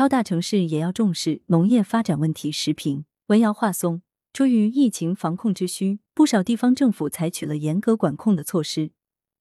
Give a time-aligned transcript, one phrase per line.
[0.00, 2.50] 超大城市也要重视农业发展问题。
[2.50, 4.00] 时评：文瑶华松。
[4.32, 8.92] 出于疫情防控之需，不少地方政府采取了严格管控的措施，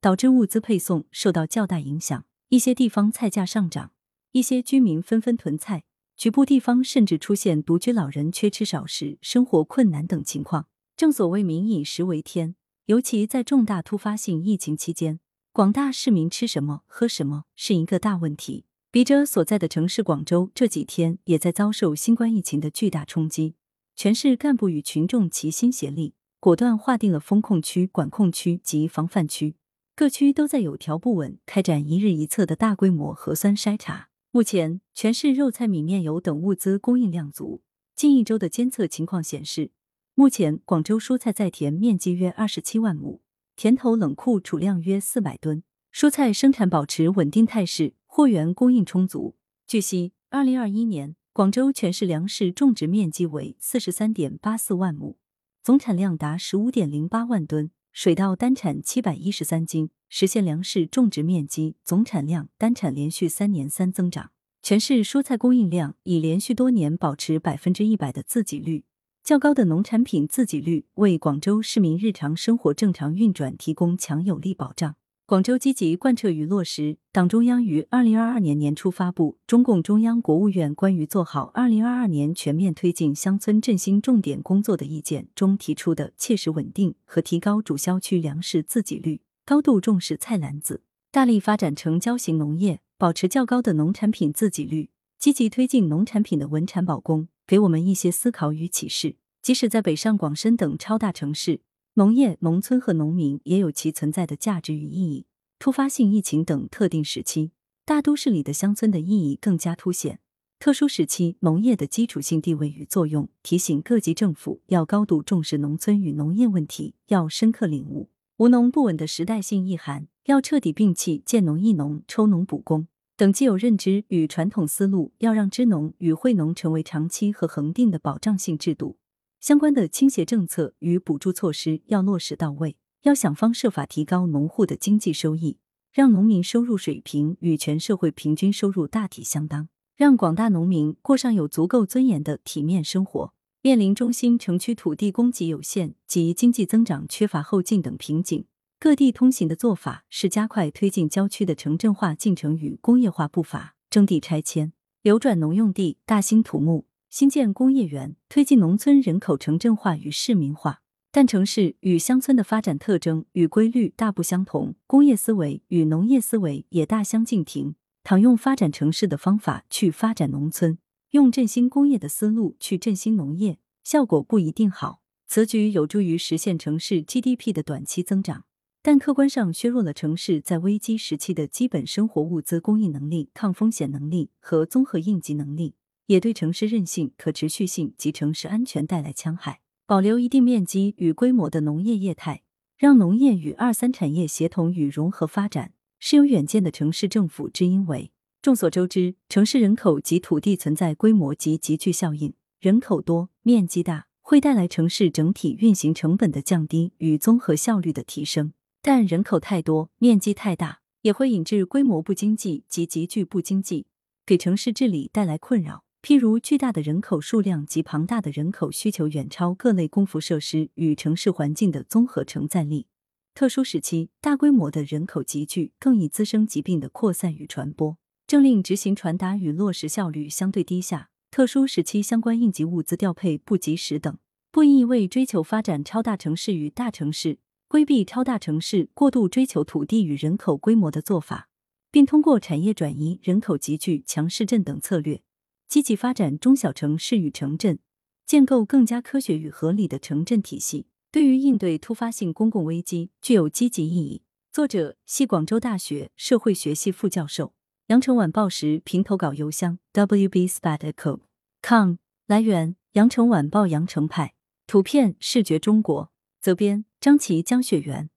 [0.02, 2.26] 导致物资配送受到较大影响。
[2.50, 3.94] 一些地方菜价上涨，
[4.34, 5.86] 一些居民纷纷囤菜，
[6.18, 10.68] 局部地方甚至出现独居老人缺吃少食、生活困难等情况。
[10.98, 12.56] 正所谓民以食为天，
[12.88, 15.22] 尤其在重大突发性疫情期间，
[15.54, 18.66] 广大市民吃什么、喝什么是一个大问题。
[18.92, 23.54] 笔者所在的城市广州这几天也在遭受新冠疫情的巨大冲击。
[23.96, 29.56] 全市干部与群众齐心协力，果断划定了封控区、管控区及防范区，
[29.96, 34.10] 各区都在有条不紊开展一日一测的大规模核酸筛查。
[34.32, 37.62] 目前，全市肉菜、米面油等物资供应量足。
[37.96, 39.70] 近一周的监测情况显示，
[40.16, 43.22] 目前广州蔬菜在田面积约二十七万亩，
[43.56, 45.62] 田头冷库储量约四百吨，
[45.94, 49.36] 蔬菜生产保持稳定态势，货源供应充足。
[49.68, 51.16] 据悉，二零二一年。
[51.32, 55.18] 广州全市粮食种植面积为四十三点八四万亩，
[55.64, 64.32] 总产量达十五点零八万吨，水稻单产七百一十三斤，实现粮食种植面积、总产量单产连续三年三增长。
[64.62, 68.84] 全市蔬菜供应量已连续多年保持百分之一百的自给率，
[69.24, 74.96] 较高的农产品自给率为广州市民日常生活正常运转提供强有力保障。
[75.30, 99.18] 广州积极贯彻与落实党中央于二零二二年年初发布《中共中央、国务院关于做好二零二二年全面推进乡村振兴重点工作的意见》中提出的切实稳定和提高主销区粮食自给率，高度重视菜篮子，大力发展成交型农业，保持较高的农产品自给率，积极推进农产品的稳产保供，给我们一些思考与启示。
[99.44, 101.62] 即使在北上广深等超大城市。
[102.00, 105.26] 农业、农村和农民也有其存在的价值与意义。
[105.60, 107.52] 突发性疫情等特定时期，
[107.84, 110.22] 大都市里的乡村的意义更加凸显。
[110.60, 118.08] 特殊时期，农业的基础性地位与作用，提醒各级政府要高度重视农村与农业问题，要深刻领悟
[118.40, 122.88] “无农不稳”的时代性意涵，要彻底摒弃建农抑农、抽农补工
[123.18, 128.96] 等既有认知与传统思路，要让支农与惠农成为长期和恒定的保障性制度。
[129.40, 135.58] 相关的倾斜政策与补助措施要落实到位，要想方设法提高农户的经济收益，
[135.94, 143.34] 让农民收入水平与全社会平均收入大体相当，让广大农民过上有足够尊严的体面生活。
[143.62, 148.46] 面临中心城区土地供给有限及经济增长缺乏后劲等瓶颈，
[148.78, 156.89] 各地通行的做法是加快推进郊区的城镇化进程与工业化步伐，征地拆迁、流转农用地、大兴土木。
[157.10, 160.82] 新建工业园，推进农村人口城镇化与市民化。
[161.12, 167.74] 但城市与乡村的发展特征与规律大不相同，工业思维与农业思维也大相径庭。
[168.04, 170.78] 倘用发展城市的方法去发展农村，
[171.10, 175.02] 用振兴工业的思路去振兴农业，效果不一定好。
[175.26, 178.46] 此举有助于实现城市 GDP 的短期增长，
[178.84, 185.74] 但客观上削弱了城市在危机时期的基本生活物资供应能力、抗风险能力和综合应急能力。
[186.10, 189.62] 也对城市韧性、可持续性及城市安全带来戕害。
[189.86, 192.42] 保留一定面积与规模的农业业态，
[192.80, 198.12] 让农业与二三产业协同与融合发展，是有远见的城市政府之因为。
[198.42, 213.86] 众所周知，城市人口及土地存在规模及集聚效应，人口多、面积大，会带来城市整体运行成本的降低与综合效率的提升；但人口太多、面积太大，也会引致规模不经济及集聚不经济，
[214.26, 215.84] 给城市治理带来困扰。
[216.02, 222.88] 譬如巨大的人口数量及庞大的人口需求远超各类公服设施与城市环境的综合承载力。
[223.36, 231.10] 特殊时期，大规模的人口集聚更易滋生疾病的扩散与传播，政令执行传达与落实效率相对低下。
[231.32, 234.18] 特殊时期相关应急物资调配不及时等，
[234.52, 241.50] 不宜为追求发展超大城市与大城市，规避超大城市过度追求土地与人口规模的做法，
[241.92, 245.22] 并通过产业转移、人口集聚、强市镇等策略。
[245.70, 247.78] 积极发展中小城市与城镇，
[248.26, 254.24] 建构更加科学与合理的城镇体系，对于应对突发性公共危机具有积极意义。
[254.52, 257.54] 作者系广州大学社会学系副教授。
[257.88, 261.94] 羊城晚报时评投稿邮箱：wbspadco.com。
[262.26, 264.34] 来源：羊城晚报羊城派。
[264.66, 266.12] 图片：视觉中国。
[266.42, 268.10] 责编：张琪、江雪源。